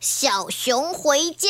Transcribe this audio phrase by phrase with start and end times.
[0.00, 1.48] 小熊回家。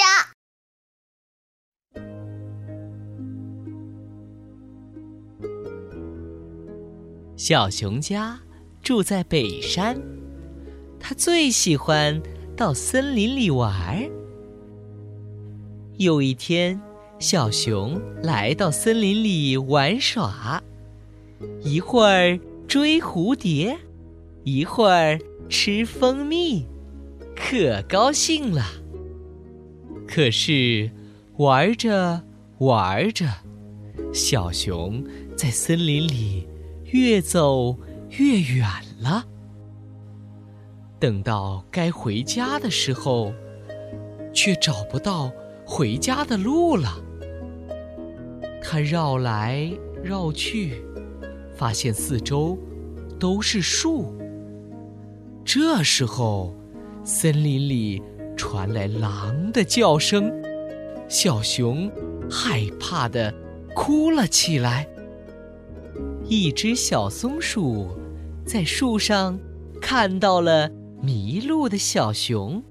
[7.37, 8.41] 小熊家
[8.81, 10.01] 住在北山，
[10.99, 12.23] 他最喜欢
[12.57, 14.09] 到森林里玩。
[15.99, 16.81] 有一天，
[17.19, 20.63] 小熊来到森林里玩耍，
[21.61, 23.79] 一会儿追蝴蝶，
[24.43, 25.19] 一会儿
[25.51, 26.67] 吃蜂蜜。
[27.39, 28.63] 可高兴了。
[30.07, 30.91] 可是，
[31.37, 32.23] 玩着
[32.59, 33.27] 玩着，
[34.13, 35.05] 小熊
[35.37, 36.49] 在森林里
[36.87, 37.77] 越走
[38.19, 38.67] 越远
[39.01, 39.25] 了。
[40.99, 43.33] 等到该回家的时候，
[44.35, 45.31] 却找不到
[45.65, 47.01] 回家的路了。
[48.61, 50.83] 他绕来绕去，
[51.55, 52.59] 发现四周
[53.19, 54.13] 都是树。
[55.45, 56.58] 这时候。
[57.11, 58.03] 森林里
[58.37, 60.31] 传来狼的叫声，
[61.09, 61.91] 小熊
[62.31, 63.33] 害怕的
[63.75, 64.87] 哭了起来。
[66.27, 67.97] 一只小松鼠
[68.45, 69.39] 在树上
[69.81, 72.63] 看到了迷路的小熊，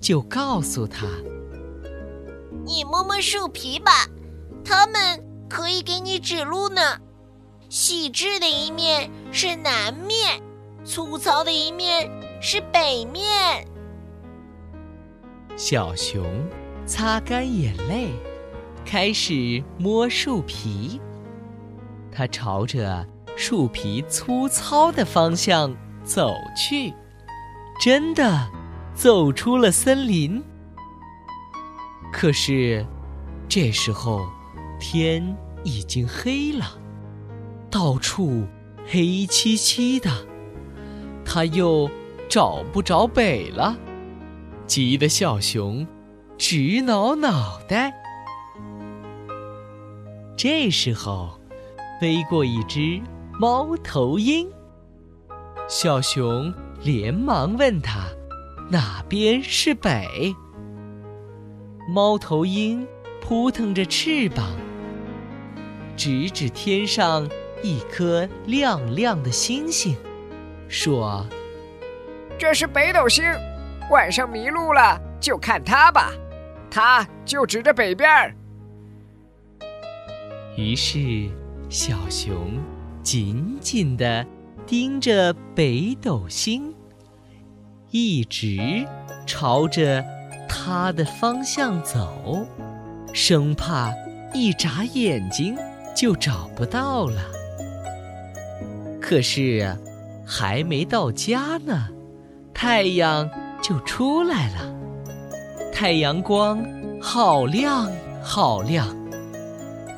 [0.00, 1.06] 就告诉他
[2.66, 4.08] ：“你摸摸树皮吧，
[4.64, 6.98] 它们可以给你指路呢。
[7.68, 10.42] 细致的一面是南面，
[10.84, 12.10] 粗糙的一面。”
[12.44, 13.64] 是北面。
[15.56, 16.26] 小熊
[16.84, 18.08] 擦干眼泪，
[18.84, 21.00] 开始摸树皮。
[22.10, 26.92] 它朝着树皮粗糙的方向走去，
[27.80, 28.50] 真的
[28.92, 30.42] 走出了森林。
[32.12, 32.84] 可是，
[33.48, 34.20] 这时候
[34.80, 35.24] 天
[35.62, 36.76] 已经黑了，
[37.70, 38.44] 到处
[38.84, 40.10] 黑漆漆的。
[41.24, 41.88] 他又。
[42.32, 43.76] 找不着北了，
[44.66, 45.86] 急得小熊
[46.38, 47.92] 直挠脑袋。
[50.34, 51.38] 这时候，
[52.00, 52.98] 飞过一只
[53.38, 54.50] 猫头鹰。
[55.68, 56.50] 小熊
[56.82, 58.06] 连忙问他
[58.72, 60.34] ：“哪边是北？”
[61.86, 62.88] 猫头鹰
[63.20, 64.56] 扑腾着翅膀，
[65.98, 67.28] 指指天上
[67.62, 69.94] 一颗亮亮的星星，
[70.66, 71.26] 说。
[72.42, 73.22] 这是北斗星，
[73.88, 76.10] 晚上迷路了就看它吧，
[76.68, 78.34] 它就指着北边儿。
[80.56, 81.30] 于是，
[81.68, 82.60] 小熊
[83.00, 84.26] 紧紧地
[84.66, 86.74] 盯着北斗星，
[87.92, 88.58] 一直
[89.24, 90.04] 朝着
[90.48, 92.44] 它的方向走，
[93.14, 93.92] 生怕
[94.34, 95.56] 一眨眼睛
[95.94, 97.22] 就找不到了。
[99.00, 99.78] 可是，
[100.26, 101.88] 还没到家呢。
[102.64, 103.28] 太阳
[103.60, 104.72] 就出来了，
[105.74, 106.64] 太阳光
[107.00, 107.90] 好亮
[108.22, 108.86] 好亮。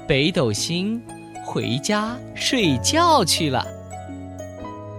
[0.08, 0.98] 北斗星
[1.44, 3.66] 回家睡觉去了。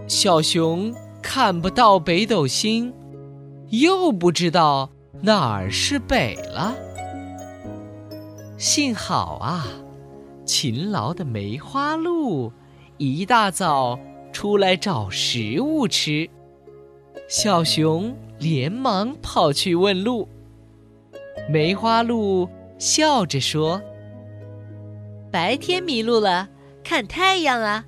[0.07, 0.93] 小熊
[1.23, 2.93] 看不到北斗星，
[3.69, 4.91] 又不知道
[5.23, 6.75] 哪儿是北了。
[8.59, 9.65] 幸好啊，
[10.45, 12.53] 勤劳的梅花鹿
[12.97, 13.97] 一大早
[14.31, 16.29] 出来找食物吃。
[17.27, 20.27] 小熊连忙跑去问路。
[21.49, 22.47] 梅花鹿
[22.77, 23.81] 笑着说
[25.31, 26.47] ：“白天迷路了，
[26.83, 27.85] 看太阳啊！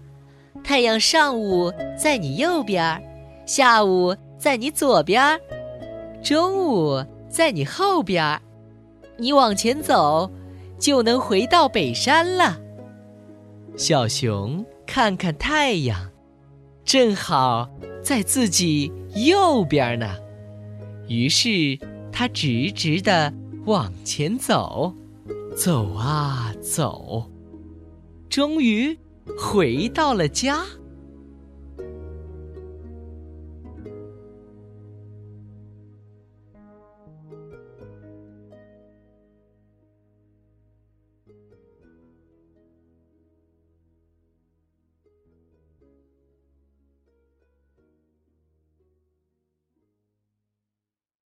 [0.63, 3.01] 太阳上午在你右边，
[3.45, 5.39] 下午在你左边，
[6.23, 8.41] 中午在你后边。
[9.17, 10.29] 你往前走，
[10.77, 12.59] 就能回到北山了。”
[13.77, 16.09] 小熊看看太阳，
[16.83, 17.69] 正好
[18.03, 18.91] 在自己。
[19.16, 20.16] 右边呢，
[21.08, 21.80] 于是
[22.12, 23.34] 他直直的
[23.66, 24.94] 往前走，
[25.56, 27.31] 走啊走，
[28.30, 28.96] 终于
[29.35, 30.63] 回到了家。